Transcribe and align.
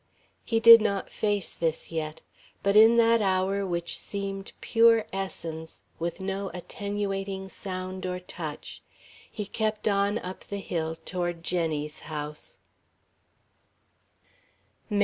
He 0.43 0.59
did 0.59 0.81
not 0.81 1.11
face 1.11 1.53
this 1.53 1.91
yet. 1.91 2.21
But 2.63 2.75
in 2.75 2.97
that 2.97 3.21
hour 3.21 3.67
which 3.67 3.95
seemed 3.95 4.51
pure 4.59 5.05
essence, 5.13 5.83
with 5.99 6.19
no 6.19 6.49
attenuating 6.55 7.49
sound 7.49 8.07
or 8.07 8.17
touch, 8.19 8.81
he 9.29 9.45
kept 9.45 9.87
on 9.87 10.17
up 10.17 10.45
the 10.45 10.57
hill 10.57 10.95
toward 11.05 11.43
Jenny's 11.43 11.99
house. 12.09 12.57